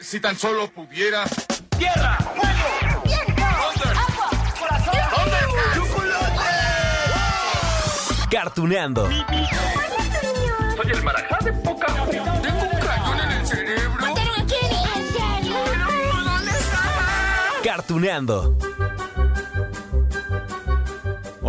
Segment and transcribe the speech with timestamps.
[0.00, 1.24] Si tan solo pudiera.
[1.76, 2.16] ¡Tierra!
[2.18, 3.02] ¡Fuego!
[3.04, 3.44] ¡Viento!
[3.44, 4.30] ¡Agua!
[4.58, 4.94] ¡Corazón!
[5.74, 6.44] ¡Chocolate!
[8.30, 9.08] Cartuneando.
[9.08, 11.86] Soy el marajá de poca.
[11.86, 14.06] Tengo un cañón en el cerebro.
[14.06, 14.22] ¿Dónde
[16.50, 16.82] está?
[17.64, 18.56] Cartuneando.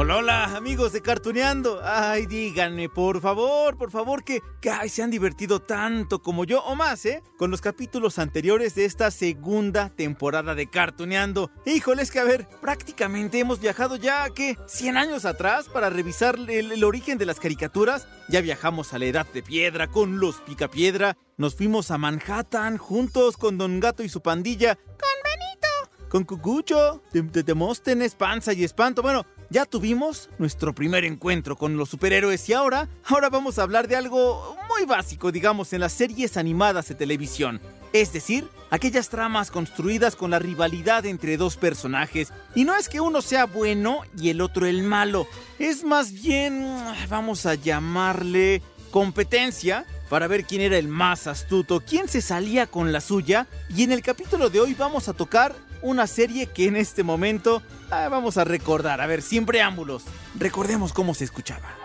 [0.01, 1.81] Hola, hola, amigos de Cartuneando.
[1.83, 6.73] Ay, díganme, por favor, por favor, que, que se han divertido tanto como yo, o
[6.73, 7.21] más, ¿eh?
[7.37, 11.51] Con los capítulos anteriores de esta segunda temporada de Cartuneando.
[11.65, 14.57] Híjoles, que a ver, prácticamente hemos viajado ya, ¿qué?
[14.67, 18.07] 100 años atrás para revisar el, origen de las caricaturas.
[18.29, 21.17] Ya viajamos a la Edad de Piedra con los Picapiedra.
[21.35, 24.75] Nos fuimos a Manhattan juntos con Don Gato y su pandilla.
[24.75, 24.85] Con
[25.25, 26.07] Benito.
[26.07, 29.01] Con Cucucho, de Demóstenes, Panza y Espanto.
[29.01, 33.87] Bueno, ya tuvimos nuestro primer encuentro con los superhéroes y ahora, ahora vamos a hablar
[33.87, 37.59] de algo muy básico, digamos, en las series animadas de televisión.
[37.91, 42.31] Es decir, aquellas tramas construidas con la rivalidad entre dos personajes.
[42.53, 45.27] Y no es que uno sea bueno y el otro el malo.
[45.57, 46.67] Es más bien,
[47.09, 52.91] vamos a llamarle competencia para ver quién era el más astuto, quién se salía con
[52.91, 53.47] la suya.
[53.75, 57.61] Y en el capítulo de hoy vamos a tocar una serie que en este momento
[57.91, 59.01] ah, vamos a recordar.
[59.01, 60.03] A ver, sin preámbulos,
[60.35, 61.78] recordemos cómo se escuchaba.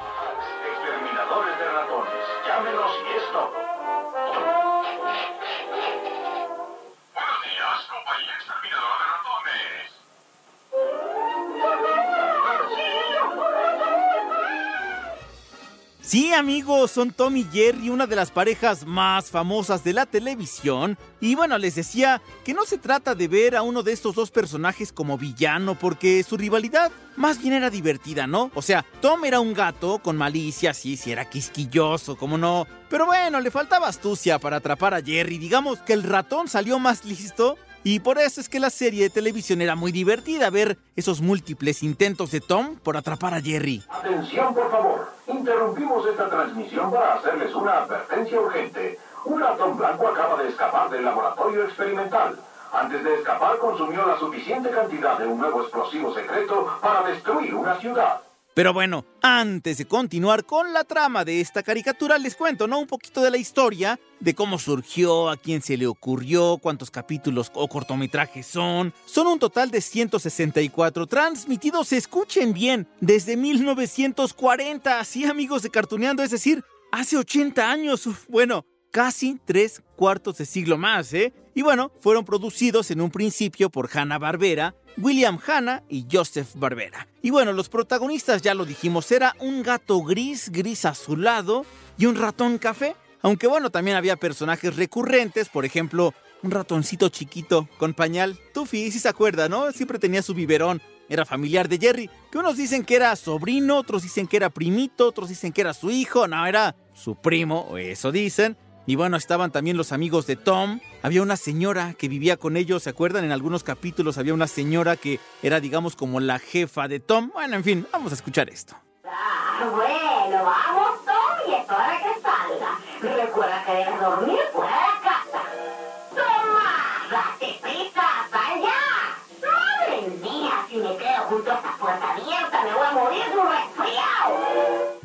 [16.06, 20.98] Sí, amigos, son Tom y Jerry, una de las parejas más famosas de la televisión.
[21.18, 24.30] Y bueno, les decía que no se trata de ver a uno de estos dos
[24.30, 28.50] personajes como villano, porque su rivalidad más bien era divertida, ¿no?
[28.54, 32.66] O sea, Tom era un gato con malicia, sí, sí, era quisquilloso, como no.
[32.90, 35.38] Pero bueno, le faltaba astucia para atrapar a Jerry.
[35.38, 39.10] Digamos que el ratón salió más listo y por eso es que la serie de
[39.10, 43.82] televisión era muy divertida ver esos múltiples intentos de Tom por atrapar a Jerry.
[43.90, 45.12] Atención, por favor.
[45.28, 48.98] Interrumpimos esta transmisión para hacerles una advertencia urgente.
[49.26, 52.38] Un ratón blanco acaba de escapar del laboratorio experimental.
[52.72, 57.78] Antes de escapar, consumió la suficiente cantidad de un nuevo explosivo secreto para destruir una
[57.78, 58.20] ciudad.
[58.54, 62.78] Pero bueno, antes de continuar con la trama de esta caricatura, les cuento, ¿no?
[62.78, 67.50] Un poquito de la historia, de cómo surgió, a quién se le ocurrió, cuántos capítulos
[67.54, 68.94] o cortometrajes son.
[69.06, 76.30] Son un total de 164 transmitidos, escuchen bien, desde 1940, así amigos de Cartuneando, es
[76.30, 78.08] decir, hace 80 años.
[78.28, 81.32] Bueno, casi tres cuartos de siglo más, ¿eh?
[81.56, 87.06] Y bueno, fueron producidos en un principio por Hanna-Barbera, William Hanna y Joseph Barbera.
[87.22, 91.64] Y bueno, los protagonistas ya lo dijimos, era un gato gris, gris azulado
[91.98, 92.96] y un ratón café.
[93.22, 96.12] Aunque bueno, también había personajes recurrentes, por ejemplo,
[96.42, 98.38] un ratoncito chiquito con pañal.
[98.52, 99.72] Tuffy, si se acuerda, ¿no?
[99.72, 100.82] Siempre tenía su biberón.
[101.08, 105.08] Era familiar de Jerry, que unos dicen que era sobrino, otros dicen que era primito,
[105.08, 108.56] otros dicen que era su hijo, no, era su primo, eso dicen.
[108.86, 110.80] Y bueno, estaban también los amigos de Tom.
[111.02, 113.24] Había una señora que vivía con ellos, ¿se acuerdan?
[113.24, 117.30] En algunos capítulos había una señora que era, digamos, como la jefa de Tom.
[117.32, 118.76] Bueno, en fin, vamos a escuchar esto.
[119.06, 123.24] Ah, bueno, vamos, Tom, y es hora que salga.
[123.24, 124.63] Recuerda que dormir fuera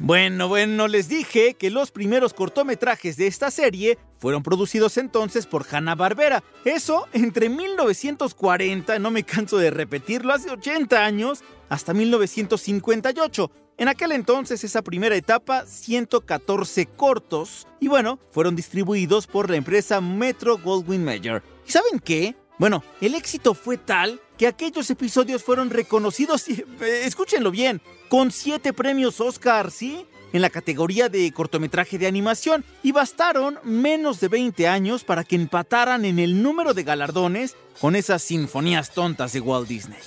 [0.09, 5.67] Bueno, bueno, les dije que los primeros cortometrajes de esta serie fueron producidos entonces por
[5.69, 6.43] Hanna-Barbera.
[6.65, 13.51] Eso entre 1940, no me canso de repetirlo, hace 80 años, hasta 1958.
[13.77, 20.01] En aquel entonces, esa primera etapa, 114 cortos, y bueno, fueron distribuidos por la empresa
[20.01, 21.43] Metro Goldwyn Mayer.
[21.67, 22.35] ¿Y saben qué?
[22.57, 26.65] Bueno, el éxito fue tal que aquellos episodios fueron reconocidos, eh,
[27.03, 30.05] escúchenlo bien, con siete premios Oscar, ¿sí?
[30.31, 35.35] En la categoría de cortometraje de animación, y bastaron menos de 20 años para que
[35.35, 39.99] empataran en el número de galardones con esas sinfonías tontas de Walt Disney.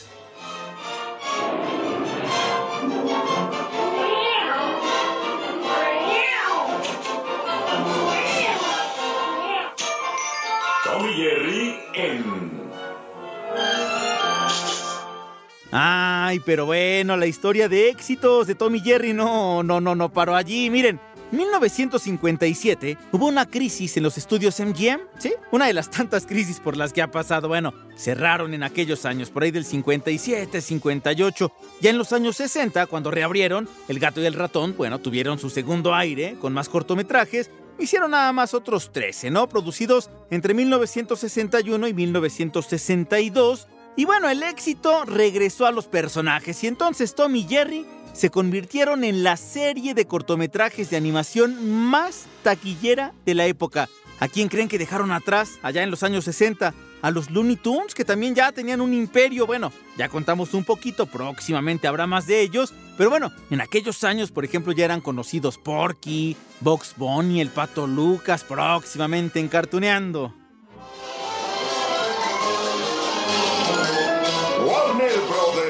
[16.40, 20.34] Pero bueno, la historia de éxitos de Tom y Jerry no, no, no, no paró
[20.34, 20.70] allí.
[20.70, 21.00] Miren,
[21.32, 25.32] 1957 hubo una crisis en los estudios MGM, ¿sí?
[25.50, 27.48] Una de las tantas crisis por las que ha pasado.
[27.48, 31.52] Bueno, cerraron en aquellos años, por ahí del 57, 58.
[31.80, 35.48] Ya en los años 60, cuando reabrieron, El gato y el ratón, bueno, tuvieron su
[35.48, 37.50] segundo aire con más cortometrajes.
[37.78, 39.48] hicieron nada más otros 13, ¿no?
[39.48, 43.68] Producidos entre 1961 y 1962.
[43.94, 47.84] Y bueno, el éxito regresó a los personajes y entonces Tom y Jerry
[48.14, 53.88] se convirtieron en la serie de cortometrajes de animación más taquillera de la época.
[54.18, 56.72] ¿A quién creen que dejaron atrás allá en los años 60?
[57.02, 59.46] A los Looney Tunes, que también ya tenían un imperio.
[59.46, 62.72] Bueno, ya contamos un poquito, próximamente habrá más de ellos.
[62.96, 67.86] Pero bueno, en aquellos años, por ejemplo, ya eran conocidos Porky, Box Bunny, el Pato
[67.86, 70.41] Lucas, próximamente en Cartuneando.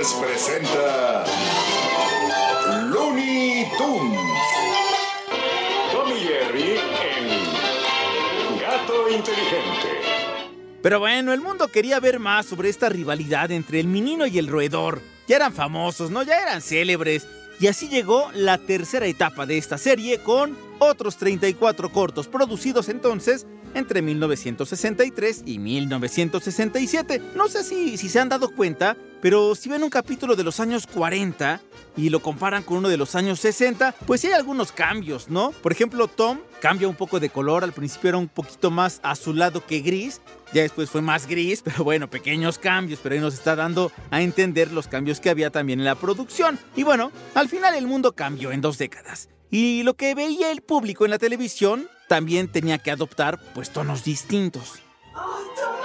[0.02, 1.24] Presenta
[2.90, 4.18] Looney Tunes.
[5.92, 10.00] Tommy Jerry en Gato Inteligente.
[10.82, 14.48] Pero bueno, el mundo quería ver más sobre esta rivalidad entre el menino y el
[14.48, 15.00] roedor.
[15.28, 16.24] Ya eran famosos, ¿no?
[16.24, 17.28] Ya eran célebres.
[17.60, 23.46] Y así llegó la tercera etapa de esta serie con otros 34 cortos producidos entonces
[23.72, 27.22] entre 1963 y 1967.
[27.36, 30.58] No sé si, si se han dado cuenta, pero si ven un capítulo de los
[30.58, 31.60] años 40
[31.96, 35.52] y lo comparan con uno de los años 60, pues hay algunos cambios, ¿no?
[35.52, 39.64] Por ejemplo, Tom cambia un poco de color, al principio era un poquito más azulado
[39.64, 40.20] que gris,
[40.52, 44.22] ya después fue más gris, pero bueno, pequeños cambios, pero ahí nos está dando a
[44.22, 46.58] entender los cambios que había también en la producción.
[46.74, 49.28] Y bueno, al final el mundo cambió en dos décadas.
[49.52, 54.02] Y lo que veía el público en la televisión también tenía que adoptar pues tonos
[54.02, 54.80] distintos.
[55.14, 55.81] ¡Ay,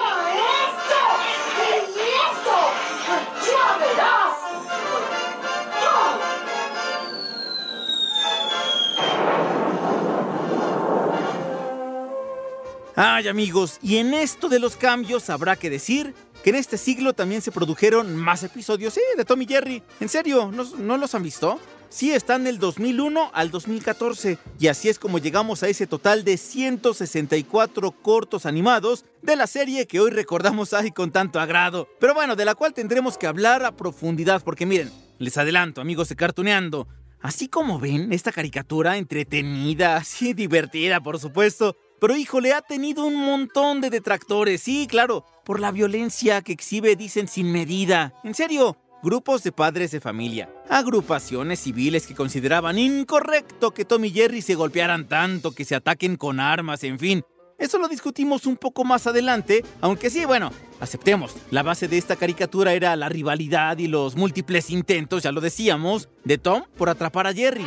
[12.99, 17.13] Ay amigos, y en esto de los cambios habrá que decir que en este siglo
[17.13, 19.83] también se produjeron más episodios sí, de Tommy Jerry.
[19.99, 21.59] En serio, ¿no, ¿no los han visto?
[21.89, 26.37] Sí, están del 2001 al 2014 y así es como llegamos a ese total de
[26.37, 31.87] 164 cortos animados de la serie que hoy recordamos ahí con tanto agrado.
[31.99, 36.09] Pero bueno, de la cual tendremos que hablar a profundidad porque miren, les adelanto amigos
[36.09, 36.87] de Cartuneando,
[37.21, 43.15] así como ven esta caricatura entretenida, así divertida por supuesto, pero híjole, ha tenido un
[43.15, 48.13] montón de detractores, sí, claro, por la violencia que exhibe, dicen sin medida.
[48.23, 54.11] En serio, grupos de padres de familia, agrupaciones civiles que consideraban incorrecto que Tom y
[54.11, 57.23] Jerry se golpearan tanto, que se ataquen con armas, en fin.
[57.57, 62.15] Eso lo discutimos un poco más adelante, aunque sí, bueno, aceptemos, la base de esta
[62.15, 67.25] caricatura era la rivalidad y los múltiples intentos, ya lo decíamos, de Tom por atrapar
[67.25, 67.65] a Jerry.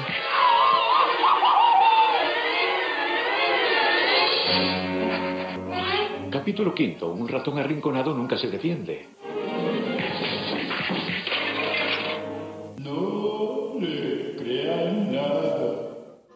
[6.40, 7.12] Capítulo quinto.
[7.12, 9.06] Un ratón arrinconado nunca se defiende.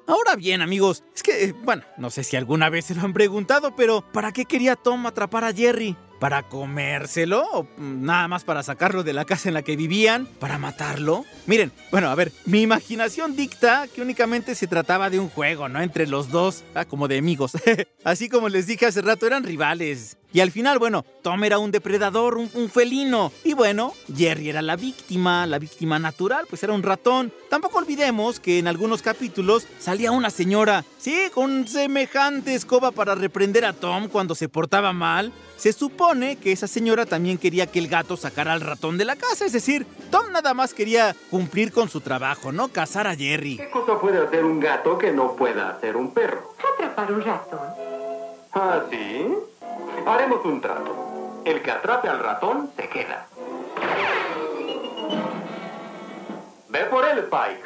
[0.06, 3.14] Ahora bien, amigos, es que, eh, bueno, no sé si alguna vez se lo han
[3.14, 5.96] preguntado, pero ¿para qué quería Tom atrapar a Jerry?
[6.19, 7.44] ¿Para comérselo?
[7.52, 10.26] ¿O mm, nada más para sacarlo de la casa en la que vivían?
[10.26, 11.25] ¿Para matarlo?
[11.46, 15.81] Miren, bueno, a ver, mi imaginación dicta que únicamente se trataba de un juego, ¿no?
[15.81, 17.52] Entre los dos, ah, como de amigos.
[18.05, 20.16] Así como les dije hace rato, eran rivales.
[20.34, 23.31] Y al final, bueno, Tom era un depredador, un, un, felino.
[23.44, 27.32] Y bueno, Jerry era la víctima, la víctima natural, pues era un ratón.
[27.48, 33.64] Tampoco olvidemos que en algunos capítulos salía una señora, sí, con semejante escoba para reprender
[33.64, 35.32] a Tom cuando se portaba mal.
[35.56, 39.14] Se supone que esa señora también quería que el gato sacara al ratón de la
[39.14, 43.59] casa, es decir, Tom nada más quería cumplir con su trabajo, no cazar a Jerry.
[43.59, 46.56] ¿Qué cosa puede hacer un gato que no pueda hacer un perro?
[46.75, 47.61] Atrapar un ratón.
[48.52, 49.26] ¿Ah, sí?
[50.06, 51.42] Haremos un trato.
[51.44, 53.26] El que atrape al ratón se queda.
[56.68, 57.62] Ve por él, Pike.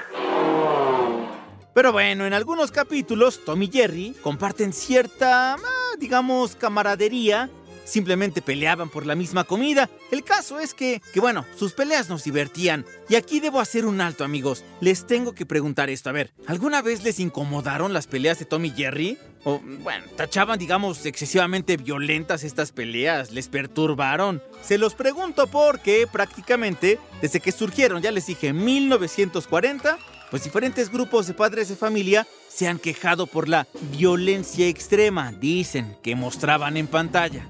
[1.75, 7.51] Pero bueno, en algunos capítulos, Tom y Jerry comparten cierta, ah, digamos, camaradería.
[7.89, 9.89] Simplemente peleaban por la misma comida.
[10.11, 12.85] El caso es que, que, bueno, sus peleas nos divertían.
[13.09, 14.63] Y aquí debo hacer un alto, amigos.
[14.83, 16.11] Les tengo que preguntar esto.
[16.11, 19.17] A ver, ¿alguna vez les incomodaron las peleas de Tom y Jerry?
[19.45, 23.33] O, bueno, tachaban, digamos, excesivamente violentas estas peleas.
[23.33, 24.43] ¿Les perturbaron?
[24.61, 29.99] Se los pregunto porque prácticamente, desde que surgieron, ya les dije, 1940,
[30.31, 35.97] pues diferentes grupos de padres de familia se han quejado por la violencia extrema, dicen,
[36.03, 37.49] que mostraban en pantalla.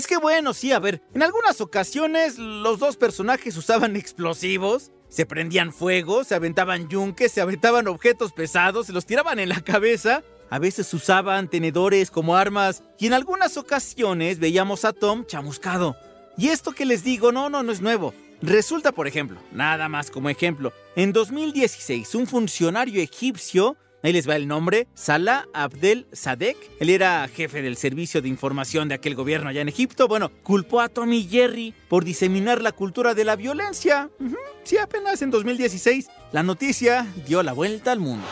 [0.00, 5.26] Es que bueno, sí, a ver, en algunas ocasiones los dos personajes usaban explosivos, se
[5.26, 10.22] prendían fuego, se aventaban yunques, se aventaban objetos pesados, se los tiraban en la cabeza.
[10.48, 15.96] A veces usaban tenedores como armas y en algunas ocasiones veíamos a Tom chamuscado.
[16.38, 18.14] Y esto que les digo, no, no, no es nuevo.
[18.40, 24.36] Resulta, por ejemplo, nada más como ejemplo, en 2016 un funcionario egipcio Ahí les va
[24.36, 26.56] el nombre, Salah Abdel Sadek.
[26.80, 30.08] Él era jefe del servicio de información de aquel gobierno allá en Egipto.
[30.08, 34.08] Bueno, culpó a Tommy Jerry por diseminar la cultura de la violencia.
[34.18, 38.26] Ujú, Sí, apenas en 2016 la noticia dio la vuelta al mundo.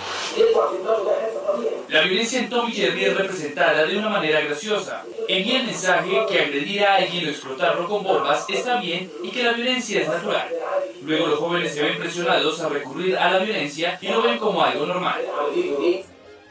[1.88, 5.04] La violencia en Tom y Jerry es representada de una manera graciosa.
[5.26, 9.42] Envía el mensaje que agredir a alguien o explotarlo con bombas está bien y que
[9.42, 10.48] la violencia es natural.
[11.02, 14.62] Luego los jóvenes se ven presionados a recurrir a la violencia y lo ven como
[14.62, 15.22] algo normal.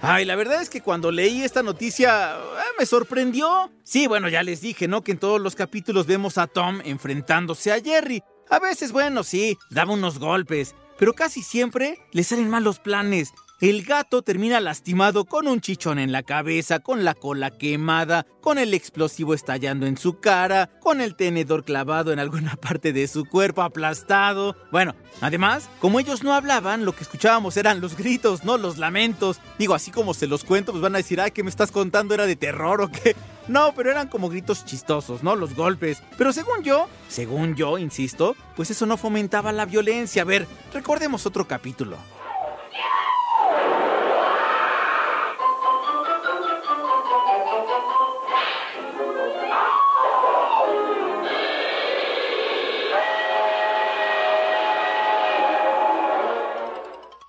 [0.01, 3.71] Ay, la verdad es que cuando leí esta noticia eh, me sorprendió.
[3.83, 5.03] Sí, bueno, ya les dije, ¿no?
[5.03, 8.23] Que en todos los capítulos vemos a Tom enfrentándose a Jerry.
[8.49, 13.33] A veces, bueno, sí, daba unos golpes, pero casi siempre le salen mal los planes.
[13.59, 18.59] El gato termina lastimado con un chichón en la cabeza, con la cola quemada, con
[18.59, 23.25] el explosivo estallando en su cara, con el tenedor clavado en alguna parte de su
[23.25, 24.55] cuerpo aplastado.
[24.71, 29.39] Bueno, además, como ellos no hablaban, lo que escuchábamos eran los gritos, no los lamentos.
[29.57, 32.13] Digo, así como se los cuento, pues van a decir, ay, ¿qué me estás contando?
[32.13, 33.15] ¿Era de terror o qué?
[33.47, 35.37] No, pero eran como gritos chistosos, ¿no?
[35.37, 36.03] Los golpes.
[36.17, 40.23] Pero según yo, según yo, insisto, pues eso no fomentaba la violencia.
[40.23, 41.95] A ver, recordemos otro capítulo.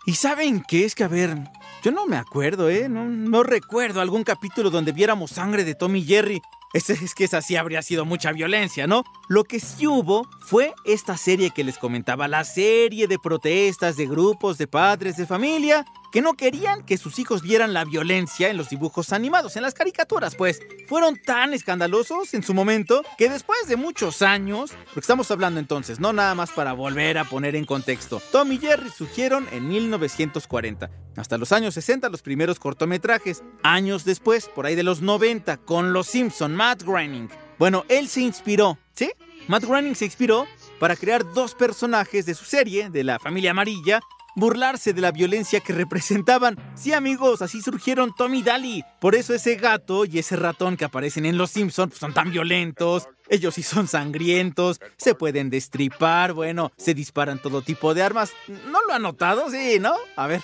[0.08, 0.86] ¿Y saben qué?
[0.86, 1.36] Es que, a ver,
[1.82, 2.88] yo no me acuerdo, ¿eh?
[2.88, 6.40] No, recuerdo algún capítulo donde viéramos sangre de Tommy Jerry.
[6.72, 9.04] Es, es que esa sí habría sido mucha violencia, ¿no?
[9.28, 14.06] Lo que sí hubo fue esta serie que les comentaba, la serie de protestas de
[14.06, 18.56] grupos de padres de familia que no querían que sus hijos vieran la violencia en
[18.56, 20.60] los dibujos animados, en las caricaturas, pues.
[20.86, 26.00] Fueron tan escandalosos en su momento que después de muchos años, porque estamos hablando entonces,
[26.00, 30.90] no nada más para volver a poner en contexto, Tom y Jerry surgieron en 1940.
[31.16, 33.42] Hasta los años 60 los primeros cortometrajes.
[33.62, 37.28] Años después, por ahí de los 90, con Los Simpson, Matt Groening.
[37.58, 39.10] Bueno, él se inspiró, ¿sí?
[39.48, 40.46] Matt Groening se inspiró
[40.78, 44.00] para crear dos personajes de su serie, de la familia amarilla,
[44.38, 46.56] burlarse de la violencia que representaban.
[46.74, 48.84] Sí, amigos, así surgieron Tom y Daly.
[49.00, 53.08] Por eso ese gato y ese ratón que aparecen en Los Simpsons son tan violentos.
[53.28, 58.32] Ellos sí son sangrientos, se pueden destripar, bueno, se disparan todo tipo de armas.
[58.70, 59.50] ¿No lo han notado?
[59.50, 59.94] Sí, ¿no?
[60.16, 60.40] A ver.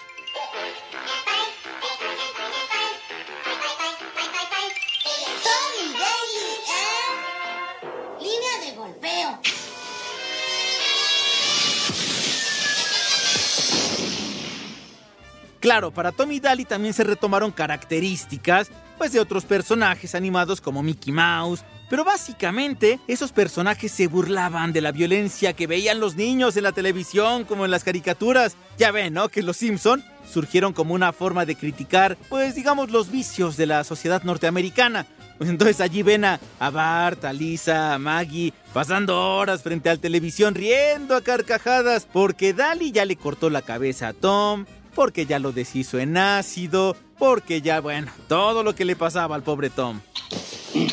[15.65, 21.11] Claro, para Tommy Daly también se retomaron características pues de otros personajes animados como Mickey
[21.11, 26.65] Mouse, pero básicamente esos personajes se burlaban de la violencia que veían los niños en
[26.65, 28.59] la televisión como en las caricaturas.
[28.77, 29.31] Ya ven, ¿no?
[29.31, 33.85] Que los Simpson surgieron como una forma de criticar, pues digamos, los vicios de la
[33.85, 35.07] sociedad norteamericana.
[35.39, 39.95] Pues entonces allí ven a, a Bart, a Lisa, a Maggie, pasando horas frente a
[39.95, 45.27] la televisión riendo a carcajadas porque Daly ya le cortó la cabeza a Tom, porque
[45.27, 49.71] ya lo deshizo en ácido, porque ya, bueno, todo lo que le pasaba al pobre
[49.71, 50.01] Tom.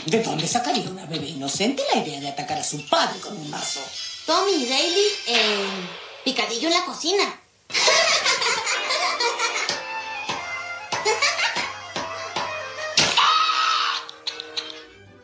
[0.06, 3.50] ¿De dónde sacaría una bebé inocente la idea de atacar a su padre con un
[3.50, 3.80] mazo?
[4.26, 5.90] Tommy Daly en
[6.24, 7.24] picadillo en la cocina.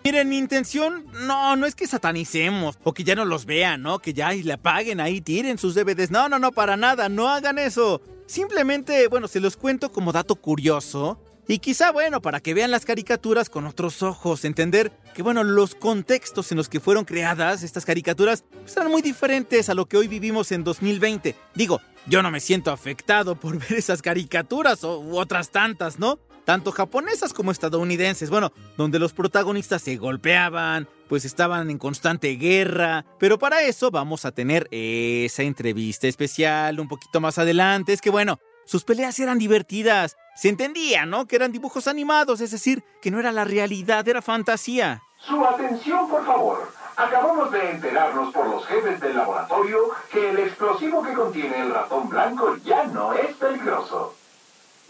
[0.07, 3.99] Miren, mi intención no, no es que satanicemos o que ya no los vean, ¿no?
[3.99, 6.11] Que ya y le apaguen ahí, tiren sus DVDs.
[6.11, 8.01] No, no, no, para nada, no hagan eso.
[8.25, 11.21] Simplemente, bueno, se los cuento como dato curioso.
[11.45, 15.75] Y quizá, bueno, para que vean las caricaturas con otros ojos, entender que, bueno, los
[15.75, 19.97] contextos en los que fueron creadas estas caricaturas pues, eran muy diferentes a lo que
[19.97, 21.35] hoy vivimos en 2020.
[21.53, 26.17] Digo, yo no me siento afectado por ver esas caricaturas o, u otras tantas, ¿no?
[26.47, 33.03] Tanto japonesas como estadounidenses, bueno, donde los protagonistas se golpeaban, pues estaban en constante guerra.
[33.19, 37.91] Pero para eso vamos a tener esa entrevista especial un poquito más adelante.
[37.91, 40.15] Es que bueno, sus peleas eran divertidas.
[40.37, 41.27] Se entendía, ¿no?
[41.27, 45.03] Que eran dibujos animados, es decir, que no era la realidad, era fantasía.
[45.19, 46.71] Su atención, por favor.
[46.95, 52.07] Acabamos de enterarnos por los jefes del laboratorio que el explosivo que contiene el ratón
[52.07, 54.15] blanco ya no es peligroso.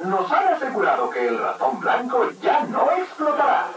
[0.04, 3.68] Nos han asegurado que el ratón blanco ya no explotará.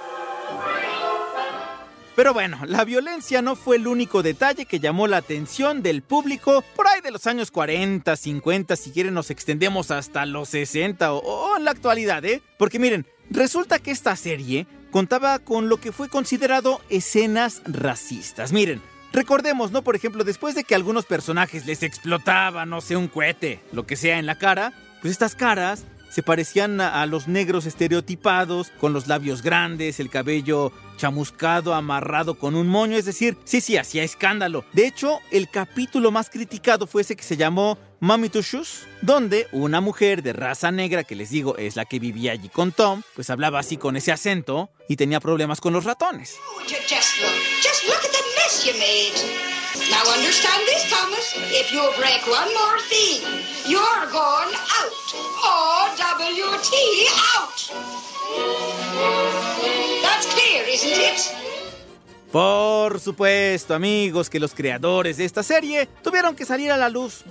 [2.14, 6.62] Pero bueno, la violencia no fue el único detalle que llamó la atención del público
[6.76, 11.56] por ahí de los años 40, 50, si quieren nos extendemos hasta los 60 o,
[11.56, 12.42] en la actualidad, ¿eh?
[12.58, 18.52] Porque miren, resulta que esta serie contaba con lo que fue considerado escenas racistas.
[18.52, 18.82] Miren,
[19.14, 19.80] recordemos, ¿no?
[19.80, 23.96] Por ejemplo, después de que algunos personajes les explotaba, no sé, un cohete, lo que
[23.96, 29.06] sea en la cara, pues estas caras se parecían a, los negros estereotipados, con los
[29.06, 34.64] labios grandes, el cabello chamuscado, amarrado con un moño, es decir, sí, sí, hacía escándalo.
[34.72, 39.46] De hecho, el capítulo más criticado fue ese que se llamó Mommy Two Shoes, donde
[39.52, 43.02] una mujer de raza negra, que les digo es la que vivía allí con Tom,
[43.14, 46.34] pues hablaba así con ese acento y tenía problemas con los ratones.
[49.90, 51.34] Now understand this, Thomas.
[51.50, 53.22] If you break one more thing,
[53.66, 55.69] you're going out.
[62.32, 67.24] Por supuesto, amigos, que los creadores de esta serie tuvieron que salir a la luz,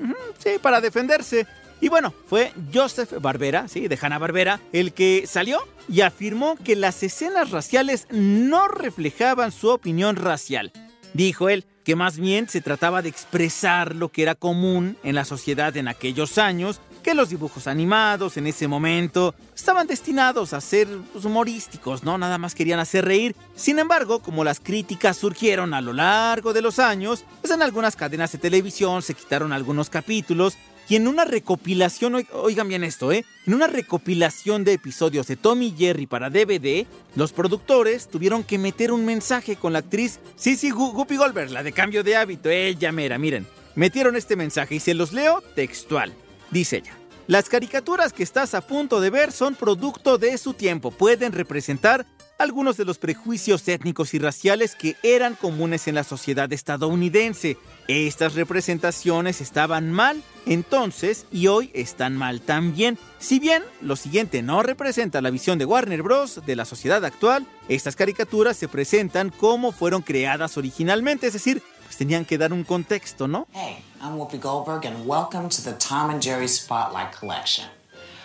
[0.43, 1.47] sí, para defenderse.
[1.81, 7.01] Y bueno, fue Joseph Barbera, sí, de Hanna-Barbera, el que salió y afirmó que las
[7.03, 10.73] escenas raciales no reflejaban su opinión racial.
[11.13, 15.23] Dijo él que más bien se trataba de expresar lo que era común en la
[15.23, 20.87] sociedad en aquellos años, que los dibujos animados en ese momento estaban destinados a ser
[21.11, 22.19] pues, humorísticos, ¿no?
[22.19, 23.35] Nada más querían hacer reír.
[23.55, 27.95] Sin embargo, como las críticas surgieron a lo largo de los años, pues en algunas
[27.95, 30.55] cadenas de televisión se quitaron algunos capítulos
[30.87, 33.25] y en una recopilación, oi- oigan bien esto, ¿eh?
[33.47, 36.85] En una recopilación de episodios de Tommy y Jerry para DVD,
[37.15, 41.63] los productores tuvieron que meter un mensaje con la actriz Sissy Gu- Guppy Goldberg, la
[41.63, 43.47] de cambio de hábito, ella mera, miren.
[43.73, 46.13] Metieron este mensaje y se los leo textual.
[46.51, 46.98] Dice ella.
[47.29, 50.89] Las caricaturas que estás a punto de ver son producto de su tiempo.
[50.89, 52.07] Pueden representar
[52.39, 57.55] algunos de los prejuicios étnicos y raciales que eran comunes en la sociedad estadounidense.
[57.87, 62.97] Estas representaciones estaban mal entonces y hoy están mal también.
[63.19, 66.41] Si bien lo siguiente no representa la visión de Warner Bros.
[66.47, 71.61] de la sociedad actual, estas caricaturas se presentan como fueron creadas originalmente, es decir,
[71.99, 73.45] tenían que dar un contexto, ¿no?
[73.51, 77.65] Hey, I'm Whoopi Goldberg, and welcome to the Tom and Jerry Spotlight Collection.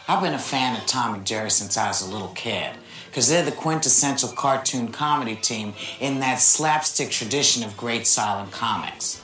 [0.06, 2.70] I've been a fan of Tom and Jerry since I was a little kid,
[3.10, 9.20] because they're the quintessential cartoon comedy team in that slapstick tradition of great silent comics.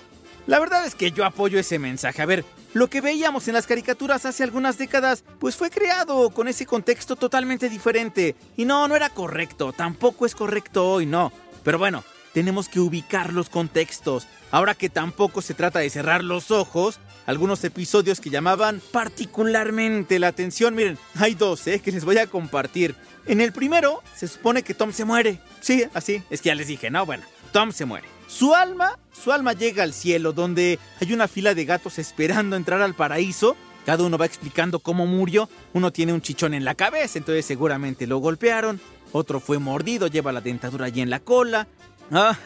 [0.49, 2.21] La verdad es que yo apoyo ese mensaje.
[2.21, 6.49] A ver, lo que veíamos en las caricaturas hace algunas décadas, pues fue creado con
[6.49, 8.35] ese contexto totalmente diferente.
[8.57, 11.31] Y no, no era correcto, tampoco es correcto hoy, no.
[11.63, 14.27] Pero bueno, tenemos que ubicar los contextos.
[14.51, 20.29] Ahora que tampoco se trata de cerrar los ojos, algunos episodios que llamaban particularmente la
[20.29, 21.81] atención, miren, hay dos, ¿eh?
[21.81, 22.97] Que les voy a compartir.
[23.27, 25.39] En el primero, se supone que Tom se muere.
[25.61, 28.09] Sí, así, es que ya les dije, no, bueno, Tom se muere.
[28.27, 32.81] Su alma, su alma llega al cielo, donde hay una fila de gatos esperando entrar
[32.81, 33.57] al paraíso.
[33.87, 35.49] Cada uno va explicando cómo murió.
[35.73, 38.81] Uno tiene un chichón en la cabeza, entonces seguramente lo golpearon.
[39.13, 41.67] Otro fue mordido, lleva la dentadura allí en la cola.
[42.11, 42.37] Ah,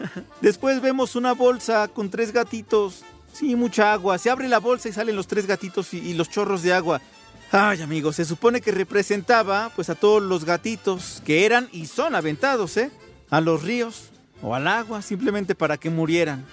[0.40, 3.02] después vemos una bolsa con tres gatitos.
[3.32, 4.18] Sí, mucha agua.
[4.18, 7.00] Se abre la bolsa y salen los tres gatitos y, y los chorros de agua.
[7.50, 12.14] Ay, amigos, se supone que representaba pues a todos los gatitos que eran y son
[12.14, 12.90] aventados, ¿eh?
[13.30, 14.10] A los ríos
[14.42, 16.44] o al agua simplemente para que murieran.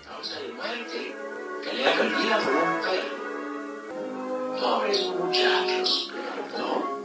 [4.59, 6.11] Pobres muchachos,
[6.57, 7.01] ¿no?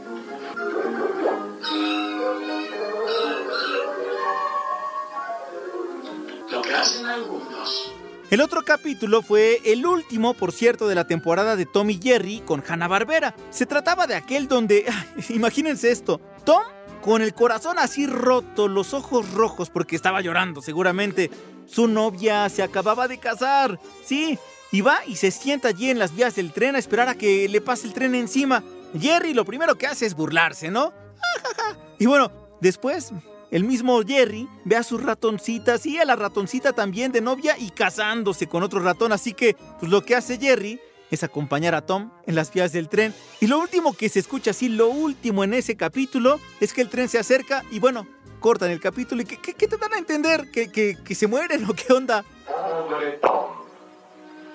[8.29, 12.41] El otro capítulo fue el último, por cierto, de la temporada de Tom y Jerry
[12.45, 13.33] con Hanna-Barbera.
[13.51, 14.85] Se trataba de aquel donde,
[15.29, 16.63] imagínense esto, Tom
[17.01, 21.31] con el corazón así roto, los ojos rojos porque estaba llorando seguramente.
[21.65, 24.37] Su novia se acababa de casar, sí,
[24.73, 27.47] y va y se sienta allí en las vías del tren a esperar a que
[27.47, 28.61] le pase el tren encima.
[28.99, 30.91] Jerry lo primero que hace es burlarse, ¿no?
[31.99, 33.11] Y bueno, después
[33.51, 37.69] el mismo Jerry ve a sus ratoncitas y a la ratoncita también de novia y
[37.69, 39.11] casándose con otro ratón.
[39.13, 40.79] Así que, pues lo que hace Jerry
[41.09, 43.13] es acompañar a Tom en las vías del tren.
[43.39, 46.89] Y lo último que se escucha así, lo último en ese capítulo, es que el
[46.89, 48.05] tren se acerca y bueno,
[48.41, 49.21] cortan el capítulo.
[49.21, 50.51] ¿Y qué, qué- te dan a entender?
[50.51, 52.25] ¿Que, que, que se mueren o qué onda?
[52.45, 53.51] Pobre Tom.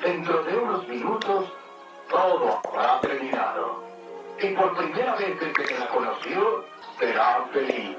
[0.05, 1.47] Dentro de unos minutos,
[2.11, 3.83] todo habrá terminado.
[4.43, 6.65] Y por primera vez desde que la conoció,
[6.99, 7.97] será feliz.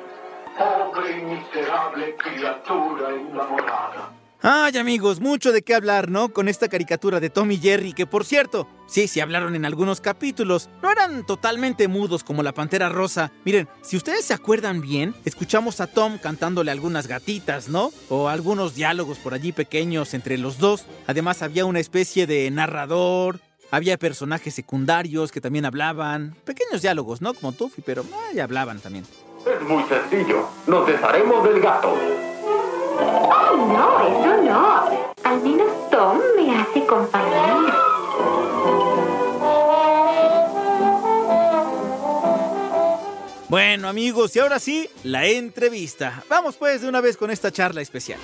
[0.58, 4.12] Pobre y miserable criatura enamorada.
[4.46, 6.34] Ay amigos, mucho de qué hablar, ¿no?
[6.34, 10.02] Con esta caricatura de Tom y Jerry, que por cierto, sí, sí hablaron en algunos
[10.02, 13.32] capítulos, no eran totalmente mudos como la Pantera Rosa.
[13.46, 17.92] Miren, si ustedes se acuerdan bien, escuchamos a Tom cantándole algunas gatitas, ¿no?
[18.10, 20.86] O algunos diálogos por allí pequeños entre los dos.
[21.08, 23.40] Además había una especie de narrador,
[23.72, 27.34] había personajes secundarios que también hablaban, pequeños diálogos, ¿no?
[27.34, 29.06] Como Tuffy, pero ay, hablaban también.
[29.46, 30.48] Es muy sencillo.
[30.68, 31.94] Nos desharemos del gato.
[33.00, 34.86] Oh, no, eso no.
[35.24, 37.76] Al menos Tom me hace compañía.
[43.50, 46.24] Bueno amigos, y ahora sí, la entrevista.
[46.30, 48.20] Vamos pues de una vez con esta charla especial.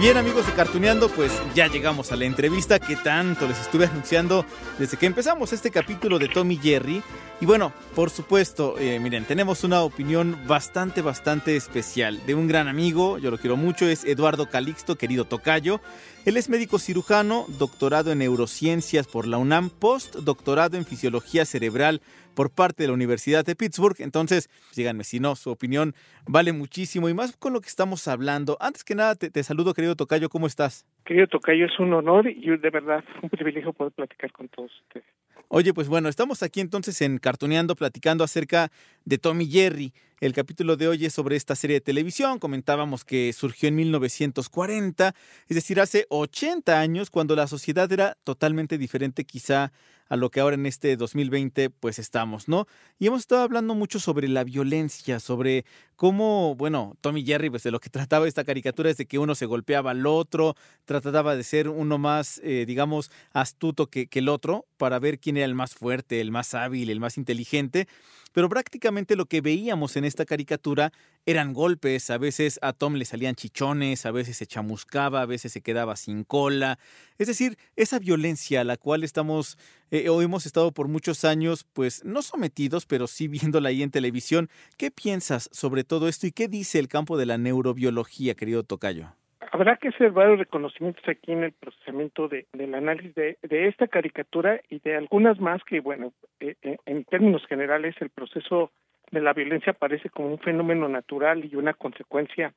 [0.00, 4.44] Bien amigos de Cartuneando, pues ya llegamos a la entrevista que tanto les estuve anunciando
[4.76, 7.00] desde que empezamos este capítulo de Tommy Jerry.
[7.40, 12.66] Y bueno, por supuesto, eh, miren, tenemos una opinión bastante, bastante especial de un gran
[12.66, 15.80] amigo, yo lo quiero mucho, es Eduardo Calixto, querido Tocayo.
[16.24, 22.02] Él es médico cirujano, doctorado en neurociencias por la UNAM, postdoctorado en fisiología cerebral
[22.34, 23.96] por parte de la Universidad de Pittsburgh.
[24.00, 25.94] Entonces, díganme si no, su opinión
[26.26, 28.56] vale muchísimo y más con lo que estamos hablando.
[28.60, 30.84] Antes que nada, te, te saludo, querido Tocayo, ¿cómo estás?
[31.04, 35.06] Querido Tocayo, es un honor y de verdad un privilegio poder platicar con todos ustedes.
[35.48, 38.72] Oye, pues bueno, estamos aquí entonces en Cartoneando platicando acerca
[39.04, 39.92] de Tommy Jerry.
[40.20, 42.38] El capítulo de hoy es sobre esta serie de televisión.
[42.38, 45.14] Comentábamos que surgió en 1940,
[45.46, 49.70] es decir, hace 80 años, cuando la sociedad era totalmente diferente quizá
[50.08, 52.66] a lo que ahora en este 2020 pues estamos, ¿no?
[52.98, 55.64] Y hemos estado hablando mucho sobre la violencia, sobre
[55.96, 59.34] cómo, bueno, Tommy Jerry, pues de lo que trataba esta caricatura es de que uno
[59.34, 64.28] se golpeaba al otro, trataba de ser uno más, eh, digamos, astuto que, que el
[64.28, 67.88] otro para ver quién era el más fuerte, el más hábil, el más inteligente
[68.34, 70.92] pero prácticamente lo que veíamos en esta caricatura
[71.24, 75.52] eran golpes, a veces a Tom le salían chichones, a veces se chamuscaba, a veces
[75.52, 76.80] se quedaba sin cola,
[77.16, 79.56] es decir, esa violencia a la cual estamos
[79.92, 83.92] eh, o hemos estado por muchos años, pues no sometidos, pero sí viéndola ahí en
[83.92, 84.50] televisión.
[84.76, 89.14] ¿Qué piensas sobre todo esto y qué dice el campo de la neurobiología, querido Tocayo?
[89.52, 94.60] Habrá que hacer varios reconocimientos aquí en el procesamiento de, del análisis de, esta caricatura
[94.68, 98.70] y de algunas más que, bueno, eh, eh, en términos generales el proceso
[99.10, 102.52] de la violencia aparece como un fenómeno natural y una consecuencia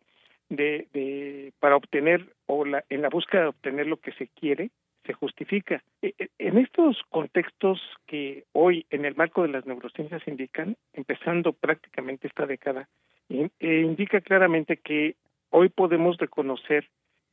[0.50, 4.69] de, de para obtener o la, en la búsqueda de obtener lo que se quiere
[5.08, 5.82] se justifica.
[6.02, 12.28] E, en estos contextos que hoy en el marco de las neurociencias indican, empezando prácticamente
[12.28, 12.88] esta década,
[13.30, 15.15] eh, indica claramente que
[15.50, 16.88] hoy podemos reconocer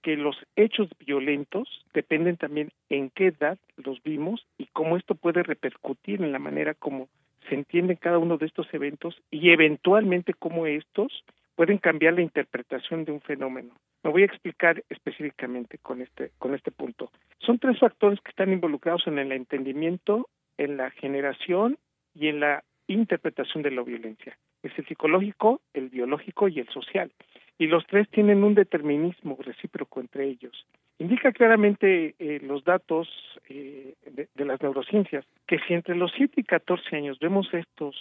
[0.04, 5.42] que los hechos violentos dependen también en qué edad los vimos y cómo esto puede
[5.42, 7.08] repercutir en la manera como
[7.48, 11.24] se entienden cada uno de estos eventos y eventualmente cómo estos
[11.56, 13.72] pueden cambiar la interpretación de un fenómeno.
[14.02, 17.10] Me voy a explicar específicamente con este con este punto.
[17.38, 21.78] Son tres factores que están involucrados en el entendimiento, en la generación
[22.14, 24.36] y en la interpretación de la violencia.
[24.62, 27.10] Es el psicológico, el biológico y el social
[27.58, 30.66] y los tres tienen un determinismo recíproco entre ellos.
[30.98, 33.08] Indica claramente eh, los datos
[33.48, 37.96] eh, de, las neurociencias que si entre los 7 y 14 años vemos estos,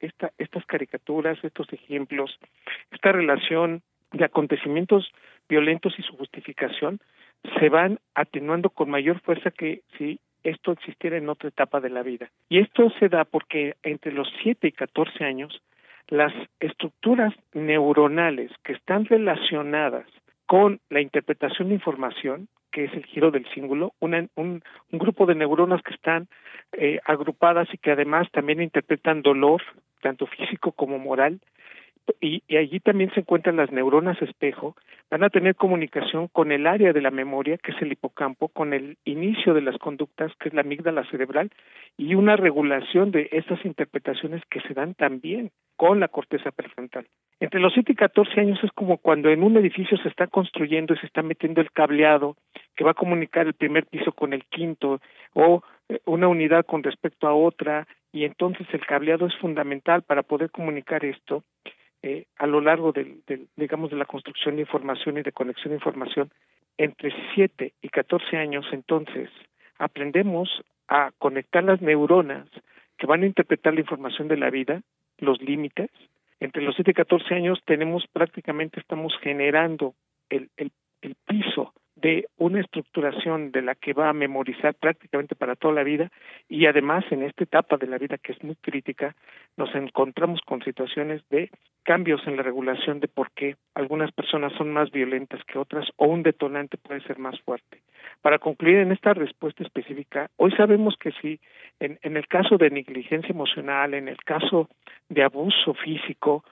[0.00, 2.38] esta, estas caricaturas, estos ejemplos,
[2.90, 5.10] esta relación de acontecimientos
[5.48, 7.00] violentos y su justificación,
[7.58, 12.02] se van atenuando con mayor fuerza que si esto existiera en otra etapa de la
[12.02, 12.30] vida.
[12.48, 15.62] Y esto se da porque entre los 7 y 14 años
[16.08, 20.06] las estructuras neuronales que están relacionadas
[20.46, 25.26] con la interpretación de información, que es el giro del símbolo, una, un, un, grupo
[25.26, 26.28] de neuronas que están
[26.72, 29.62] eh, agrupadas y que además también interpretan dolor,
[30.00, 31.40] tanto físico como moral,
[32.20, 34.76] y, y, allí también se encuentran las neuronas espejo,
[35.10, 38.72] van a tener comunicación con el área de la memoria, que es el hipocampo, con
[38.72, 41.50] el inicio de las conductas, que es la amígdala cerebral,
[41.96, 47.06] y una regulación de estas interpretaciones que se dan también con la corteza prefrontal.
[47.40, 50.94] Entre los 7 y 14 años es como cuando en un edificio se está construyendo
[50.94, 52.36] y se está metiendo el cableado
[52.76, 55.00] que va a comunicar el primer piso con el quinto
[55.34, 55.62] o
[56.06, 61.04] una unidad con respecto a otra y entonces el cableado es fundamental para poder comunicar
[61.04, 61.42] esto
[62.02, 65.70] eh, a lo largo del, del, digamos de la construcción de información y de conexión
[65.70, 66.30] de información
[66.78, 69.30] entre 7 y 14 años entonces
[69.78, 70.48] aprendemos
[70.88, 72.48] a conectar las neuronas
[72.98, 74.82] que van a interpretar la información de la vida
[75.22, 75.90] los límites.
[76.40, 79.94] Entre los 7 y 14 años tenemos prácticamente, estamos generando
[80.28, 85.54] el, el, el piso de una estructuración de la que va a memorizar prácticamente para
[85.54, 86.10] toda la vida
[86.48, 89.14] y además en esta etapa de la vida que es muy crítica
[89.56, 91.50] nos encontramos con situaciones de
[91.84, 96.06] cambios en la regulación de por qué algunas personas son más violentas que otras o
[96.06, 97.80] un detonante puede ser más fuerte.
[98.20, 101.38] Para concluir en esta respuesta específica, hoy sabemos que si
[101.78, 104.68] en, en el caso de negligencia emocional, en el caso
[105.08, 106.44] de abuso físico,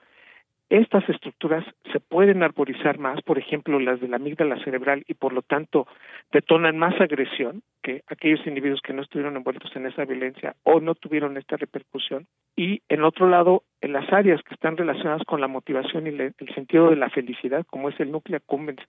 [0.71, 5.33] estas estructuras se pueden arborizar más, por ejemplo, las de la amígdala cerebral y por
[5.33, 5.85] lo tanto
[6.31, 10.95] detonan más agresión que aquellos individuos que no estuvieron envueltos en esa violencia o no
[10.95, 12.25] tuvieron esta repercusión.
[12.55, 16.55] Y en otro lado, en las áreas que están relacionadas con la motivación y el
[16.55, 18.81] sentido de la felicidad, como es el núcleo accumbens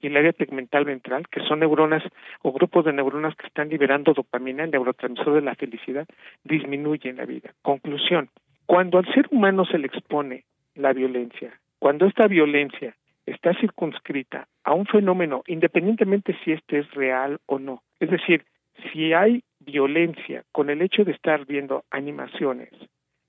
[0.00, 2.02] y el área tegmental ventral, que son neuronas
[2.42, 6.08] o grupos de neuronas que están liberando dopamina, el neurotransmisor de la felicidad,
[6.42, 7.54] disminuye en la vida.
[7.62, 8.28] Conclusión,
[8.66, 10.44] cuando al ser humano se le expone
[10.78, 11.60] la violencia.
[11.78, 17.82] Cuando esta violencia está circunscrita a un fenómeno, independientemente si este es real o no,
[18.00, 18.44] es decir,
[18.92, 22.70] si hay violencia con el hecho de estar viendo animaciones,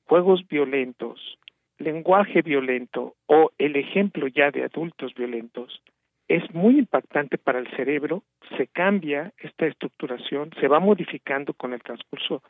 [0.06, 1.38] juegos violentos,
[1.78, 5.82] lenguaje violento o el ejemplo ya de adultos violentos,
[6.28, 8.24] es muy impactante para el cerebro,
[8.56, 12.44] se cambia esta estructuración, se va modificando con el transcurso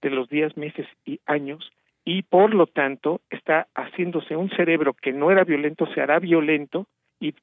[0.00, 1.72] de los días, meses y años
[2.04, 6.86] y por lo tanto está haciéndose un cerebro que no era violento, se hará violento
[7.20, 7.34] y,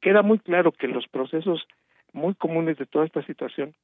[0.00, 1.66] queda muy claro que los procesos
[2.12, 3.74] muy comunes de toda esta situación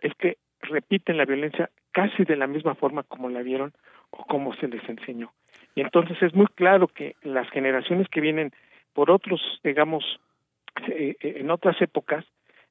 [0.00, 3.72] es que repiten la violencia casi de la misma forma como la vieron
[4.10, 5.32] o como se les enseñó.
[5.74, 8.52] Y entonces es muy claro que las generaciones que vienen
[8.94, 10.04] por otros, digamos,
[10.88, 12.24] eh, eh, en otras épocas,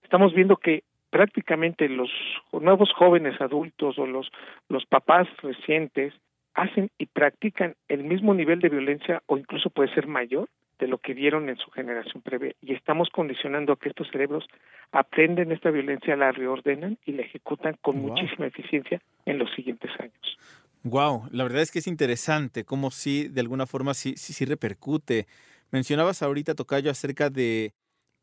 [0.04, 2.10] estamos viendo que prácticamente los
[2.52, 4.30] nuevos jóvenes adultos o los,
[4.68, 6.14] los papás recientes
[6.56, 10.98] hacen y practican el mismo nivel de violencia o incluso puede ser mayor de lo
[10.98, 14.46] que vieron en su generación previa y estamos condicionando a que estos cerebros
[14.92, 20.38] aprenden esta violencia, la reordenan y la ejecutan con muchísima eficiencia en los siguientes años.
[20.84, 24.46] Wow, la verdad es que es interesante cómo sí, de alguna forma sí, sí, sí
[24.46, 25.26] repercute.
[25.72, 27.74] Mencionabas ahorita, Tocayo, acerca de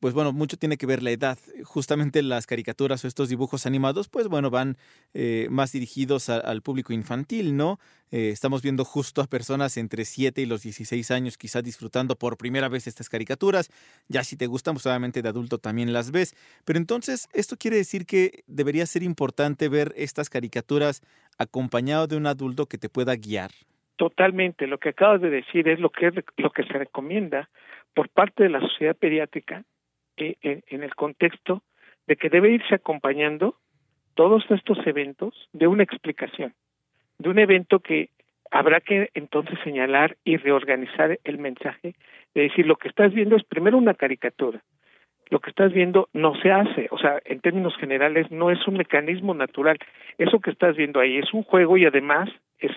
[0.03, 1.39] pues bueno, mucho tiene que ver la edad.
[1.63, 4.75] Justamente las caricaturas o estos dibujos animados, pues bueno, van
[5.15, 7.79] eh, más dirigidos al público infantil, ¿no?
[8.11, 12.37] Eh, estamos viendo justo a personas entre 7 y los 16 años quizás disfrutando por
[12.37, 13.71] primera vez estas caricaturas.
[14.09, 16.35] Ya si te gustan, pues obviamente de adulto también las ves.
[16.65, 21.01] Pero entonces, ¿esto quiere decir que debería ser importante ver estas caricaturas
[21.39, 23.53] acompañado de un adulto que te pueda guiar?
[23.95, 27.49] Totalmente, lo que acabas de decir es lo que, lo que se recomienda
[27.95, 29.65] por parte de la sociedad pediátrica
[30.23, 31.63] eh, en, el contexto
[32.07, 33.57] de que debe irse acompañando
[34.15, 36.55] todos estos eventos de una explicación,
[37.19, 38.11] de un evento que
[38.51, 41.95] habrá que entonces señalar y reorganizar el mensaje,
[42.35, 44.63] de decir lo que estás viendo es primero una caricatura,
[45.31, 48.77] lo que estás viendo no se hace, o sea, en términos generales no es un
[48.77, 49.79] mecanismo natural,
[50.19, 52.73] eso que estás viendo ahí es un juego y además es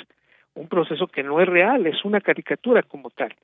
[0.54, 3.36] un proceso que no es real, es una caricatura como tal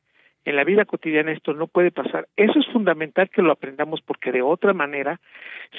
[0.45, 2.27] en la vida cotidiana esto no puede pasar.
[2.35, 5.19] Eso es fundamental que lo aprendamos porque de otra manera,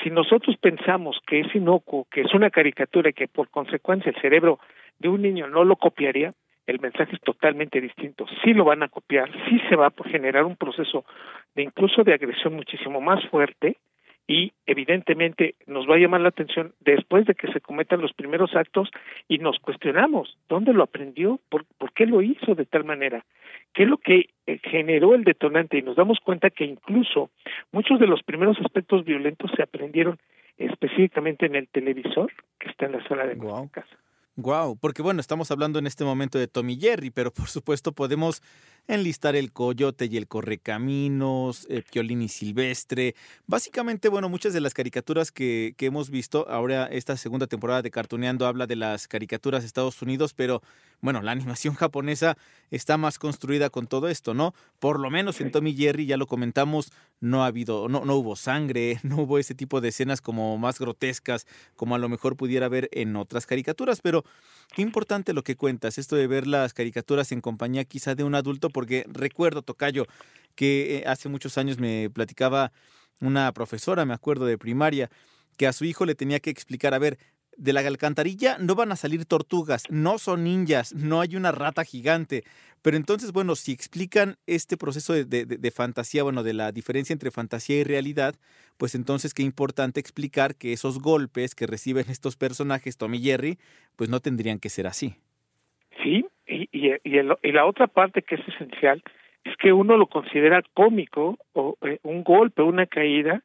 [0.02, 4.20] si nosotros pensamos que es inocuo, que es una caricatura y que por consecuencia el
[4.20, 4.60] cerebro
[4.98, 6.32] de un niño no lo copiaría,
[6.66, 8.26] el mensaje es totalmente distinto.
[8.44, 11.04] Sí lo van a copiar, sí se va a generar un proceso
[11.54, 13.78] de incluso de agresión muchísimo más fuerte
[14.28, 18.54] y evidentemente nos va a llamar la atención después de que se cometan los primeros
[18.54, 18.88] actos
[19.28, 23.24] y nos cuestionamos dónde lo aprendió, por, por qué lo hizo de tal manera,
[23.74, 27.30] qué es lo que eh, generó el detonante y nos damos cuenta que incluso
[27.70, 30.18] muchos de los primeros aspectos violentos se aprendieron
[30.58, 33.38] específicamente en el televisor que está en la sala de
[33.70, 33.96] casa.
[34.36, 38.42] Wow, porque bueno, estamos hablando en este momento de Tommy Jerry, pero por supuesto podemos
[38.88, 43.14] enlistar el Coyote y el Correcaminos, eh, Piolín y Silvestre.
[43.46, 47.90] Básicamente, bueno, muchas de las caricaturas que, que hemos visto, ahora esta segunda temporada de
[47.90, 50.62] Cartuneando habla de las caricaturas de Estados Unidos, pero
[51.02, 52.38] bueno, la animación japonesa
[52.70, 54.54] está más construida con todo esto, ¿no?
[54.78, 58.36] Por lo menos en Tommy Jerry, ya lo comentamos, no ha habido, no, no hubo
[58.36, 62.66] sangre, no hubo ese tipo de escenas como más grotescas, como a lo mejor pudiera
[62.66, 64.24] haber en otras caricaturas, pero
[64.74, 68.34] qué importante lo que cuentas, esto de ver las caricaturas en compañía quizá de un
[68.34, 70.06] adulto, porque recuerdo, Tocayo,
[70.54, 72.72] que eh, hace muchos años me platicaba
[73.20, 75.10] una profesora, me acuerdo de primaria,
[75.56, 77.18] que a su hijo le tenía que explicar, a ver,
[77.56, 81.84] de la alcantarilla no van a salir tortugas, no son ninjas, no hay una rata
[81.84, 82.44] gigante.
[82.80, 87.76] Pero entonces, bueno, si explican este proceso de, fantasía, bueno, de la diferencia entre fantasía
[87.76, 88.34] y realidad,
[88.76, 93.58] pues entonces qué importante explicar que esos golpes que reciben estos personajes, Tommy y Jerry,
[93.94, 95.14] pues no tendrían que ser así.
[96.02, 99.02] Sí, y, y, y la otra parte que es esencial
[99.44, 103.42] es que uno lo considera cómico o eh, un golpe, una caída,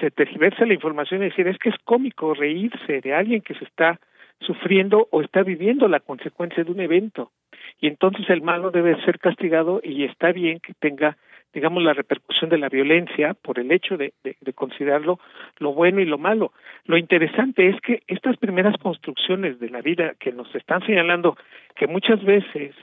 [0.00, 3.64] se tergiversa la información y decir es que es cómico reírse de alguien que se
[3.64, 4.00] está
[4.40, 7.32] sufriendo o está viviendo la consecuencia de un evento
[7.80, 11.16] y entonces el malo debe ser castigado y está bien que tenga
[11.52, 15.18] digamos la repercusión de la violencia por el hecho de, de, de, considerarlo
[15.58, 16.52] lo bueno y lo malo.
[16.84, 21.36] Lo interesante es que estas primeras construcciones de la vida que nos están señalando
[21.74, 22.74] que muchas veces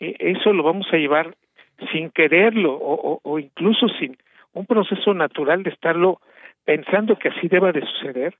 [0.00, 1.34] eh, eso lo vamos a llevar
[1.92, 4.16] sin quererlo o, o incluso sin
[4.52, 6.20] un proceso natural de estarlo
[6.64, 8.34] pensando que así deba de suceder,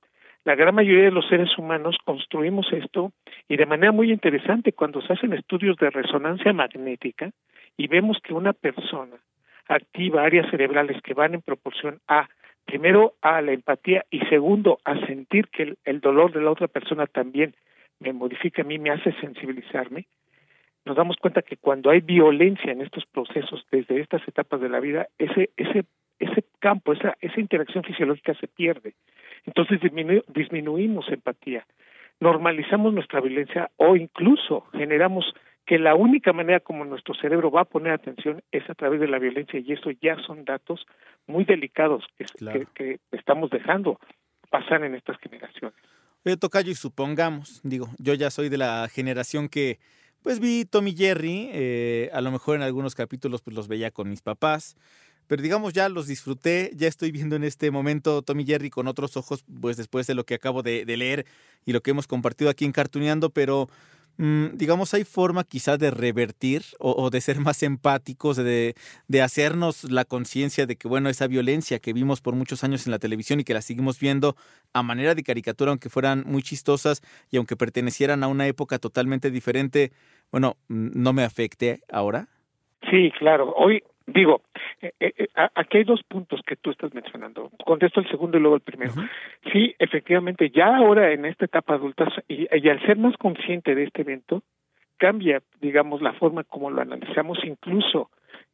[0.45, 3.11] la gran mayoría de los seres humanos construimos esto
[3.47, 7.31] y de manera muy interesante cuando se hacen estudios de resonancia magnética
[7.77, 9.17] y vemos que una persona
[9.67, 12.27] activa áreas cerebrales que van en proporción a
[12.65, 17.05] primero a la empatía y segundo a sentir que el, dolor de la otra persona
[17.05, 17.55] también
[17.99, 20.07] me modifica a mí, me hace sensibilizarme,
[20.83, 24.79] nos damos cuenta que cuando hay violencia en estos procesos desde estas etapas de la
[24.79, 25.85] vida, ese ese
[26.19, 28.93] ese campo, esa esa interacción fisiológica se pierde.
[29.45, 31.65] Entonces disminu disminuimos empatía,
[32.19, 35.33] normalizamos nuestra violencia o incluso generamos
[35.65, 39.07] que la única manera como nuestro cerebro va a poner atención es a través de
[39.07, 40.85] la violencia y eso ya son datos
[41.27, 42.59] muy delicados que, claro.
[42.59, 43.99] que, que estamos dejando
[44.49, 45.75] pasar en estas generaciones.
[46.23, 49.79] Oye, Tocayo, y supongamos, digo, yo ya soy de la generación que
[50.21, 54.09] pues vi Tommy Jerry, eh, a lo mejor en algunos capítulos pues los veía con
[54.09, 54.75] mis papás,
[55.27, 59.17] pero digamos ya los disfruté, ya estoy viendo en este momento Tommy Jerry con otros
[59.17, 61.25] ojos, pues después de lo que acabo de, de leer
[61.63, 63.69] y lo que hemos compartido aquí en Cartuneando, pero
[64.17, 68.75] digamos, hay forma quizá de revertir o, o de ser más empáticos, de,
[69.07, 72.91] de hacernos la conciencia de que, bueno, esa violencia que vimos por muchos años en
[72.91, 74.35] la televisión y que la seguimos viendo
[74.73, 77.01] a manera de caricatura, aunque fueran muy chistosas
[77.31, 79.91] y aunque pertenecieran a una época totalmente diferente,
[80.31, 82.27] bueno, no me afecte ahora.
[82.89, 83.53] Sí, claro.
[83.57, 84.41] Hoy, digo,
[84.81, 87.51] eh, eh, aquí hay dos puntos que tú estás mencionando.
[87.63, 88.93] Contesto el segundo y luego el primero.
[88.93, 89.09] Uh -huh.
[89.51, 93.83] Sí, efectivamente, ya ahora en esta etapa adulta y, y, al ser más consciente de
[93.83, 94.43] este evento,
[94.97, 98.09] cambia, digamos, la forma como lo analizamos, incluso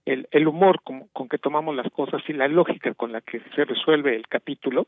[0.05, 3.41] el, el humor con, con que tomamos las cosas y la lógica con la que
[3.55, 4.87] se resuelve el capítulo.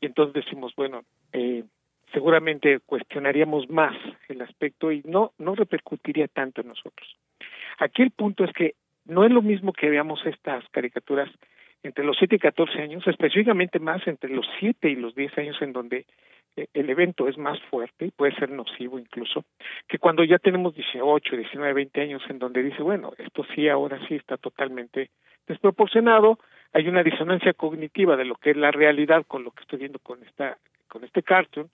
[0.00, 1.64] Y entonces decimos, bueno, eh,
[2.12, 3.94] seguramente cuestionaríamos más
[4.28, 7.16] el aspecto y no, no repercutiría tanto en nosotros.
[7.78, 8.74] Aquí el punto es que
[9.10, 11.28] no es lo mismo que veamos estas caricaturas
[11.82, 15.56] entre los 7 y 14 años, específicamente más entre los 7 y los 10 años
[15.62, 16.06] en donde
[16.56, 19.44] el evento es más fuerte y puede ser nocivo incluso,
[19.88, 23.98] que cuando ya tenemos 18, 19, 20 años en donde dice, bueno, esto sí, ahora
[24.08, 25.10] sí está totalmente
[25.46, 26.38] desproporcionado,
[26.72, 29.98] hay una disonancia cognitiva de lo que es la realidad con lo que estoy viendo
[29.98, 31.70] con esta con este cartoon,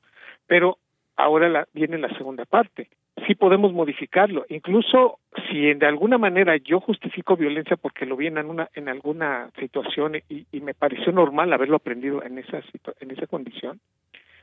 [0.47, 0.79] pero
[1.17, 2.89] ahora la, viene la segunda parte.
[3.27, 8.39] Sí podemos modificarlo, incluso si de alguna manera yo justifico violencia porque lo vi en,
[8.39, 12.61] una, en alguna situación y, y me pareció normal haberlo aprendido en esa,
[13.01, 13.81] en esa condición,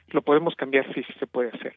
[0.09, 1.75] lo podemos cambiar, sí, sí se puede hacer.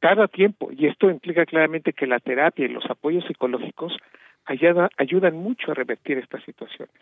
[0.00, 3.96] Cada tiempo, y esto implica claramente que la terapia y los apoyos psicológicos
[4.44, 6.94] ayuda, ayudan mucho a revertir estas situaciones.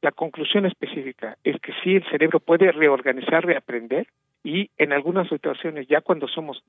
[0.00, 4.06] La conclusión específica es que sí, el cerebro puede reorganizar, reaprender,
[4.48, 6.64] y en algunas situaciones, ya cuando somos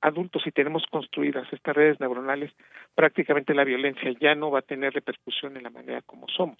[0.00, 2.50] adultos y tenemos construidas estas redes neuronales,
[2.94, 6.56] prácticamente la violencia ya no va a tener repercusión en la manera como somos.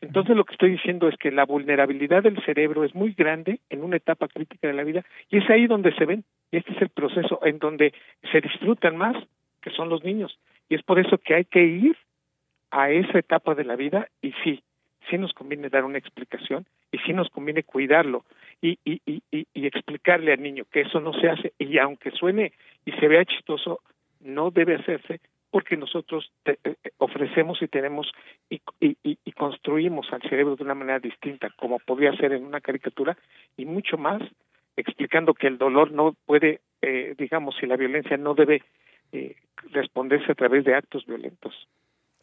[0.00, 3.84] Entonces lo que estoy diciendo es que la vulnerabilidad del cerebro es muy grande en
[3.84, 6.82] una etapa crítica de la vida y es ahí donde se ven, y este es
[6.82, 7.94] el proceso en donde
[8.32, 9.16] se disfrutan más,
[9.62, 10.40] que son los niños.
[10.68, 11.96] Y es por eso que hay que ir
[12.72, 14.64] a esa etapa de la vida y sí,
[15.08, 18.24] sí nos conviene dar una explicación y sí nos conviene cuidarlo
[18.62, 22.52] y, y, y, y, explicarle al niño que eso no se hace y aunque suene
[22.84, 23.80] y se vea chistoso,
[24.20, 25.20] no debe hacerse
[25.50, 28.10] porque nosotros te, eh, ofrecemos y tenemos
[28.48, 32.60] y, y, y, construimos al cerebro de una manera distinta, como podría ser en una
[32.60, 33.16] caricatura,
[33.56, 34.22] y mucho más
[34.76, 38.62] explicando que el dolor no puede, eh, digamos, si la violencia no debe
[39.12, 39.34] eh,
[39.72, 41.68] responderse a través de actos violentos.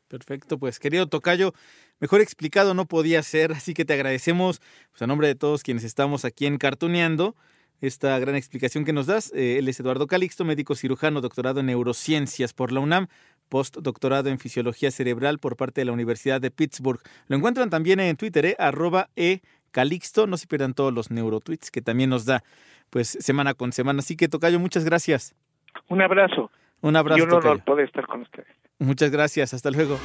[0.08, 1.54] Perfecto, pues querido Tocayo,
[2.00, 5.84] mejor explicado no podía ser, así que te agradecemos pues, a nombre de todos quienes
[5.84, 7.36] estamos aquí en Cartuneando
[7.82, 9.32] esta gran explicación que nos das.
[9.34, 13.08] Eh, él es Eduardo Calixto, médico cirujano, doctorado en neurociencias por la UNAM,
[13.50, 17.02] postdoctorado en fisiología cerebral por parte de la Universidad de Pittsburgh.
[17.28, 19.42] Lo encuentran también en Twitter, eh, arroba e
[20.28, 22.44] no se pierdan todos los neurotweets que también nos da
[22.90, 24.00] pues semana con semana.
[24.00, 25.36] Así que Tocayo, muchas gracias.
[25.90, 26.50] Un abrazo.
[26.82, 27.20] Un abrazo.
[27.20, 28.48] Y un honor poder estar con ustedes.
[28.80, 30.00] Muchas gracias, hasta luego.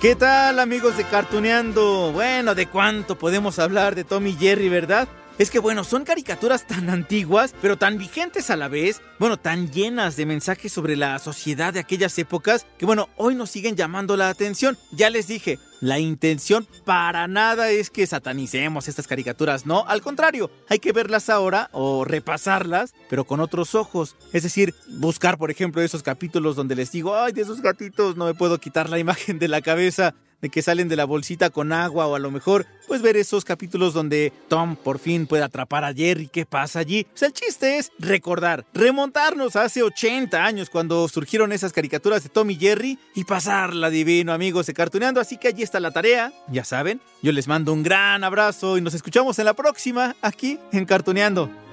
[0.00, 2.12] ¿Qué tal amigos de Cartuneando?
[2.12, 5.08] Bueno, ¿de cuánto podemos hablar de Tommy Jerry, verdad?
[5.38, 9.70] es que bueno, son caricaturas tan antiguas, pero tan vigentes a la vez, bueno, tan
[9.70, 14.16] llenas de mensajes sobre la sociedad de aquellas épocas, que bueno, hoy nos siguen llamando
[14.16, 14.78] la atención.
[14.92, 20.50] Ya les dije, la intención para nada es que satanicemos estas caricaturas, no, al contrario,
[20.70, 24.16] hay que verlas ahora o repasarlas, pero con otros ojos.
[24.32, 28.24] Es decir, buscar, por ejemplo, esos capítulos donde les digo, ay, de esos gatitos no
[28.24, 30.14] me puedo quitar la imagen de la cabeza
[30.44, 33.46] de que salen de la bolsita con agua o a lo mejor pues ver esos
[33.46, 37.04] capítulos donde Tom por fin puede atrapar a Jerry, ¿qué pasa allí?
[37.04, 42.28] Pues el chiste es recordar, remontarnos a hace 80 años cuando surgieron esas caricaturas de
[42.28, 46.30] Tom y Jerry y pasarla divino amigos de Cartuneando, así que allí está la tarea,
[46.48, 50.58] ya saben, yo les mando un gran abrazo y nos escuchamos en la próxima aquí
[50.72, 51.63] en Cartuneando.